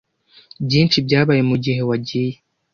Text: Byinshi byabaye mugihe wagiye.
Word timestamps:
Byinshi 0.65 0.97
byabaye 1.05 1.41
mugihe 1.49 1.81
wagiye. 1.89 2.33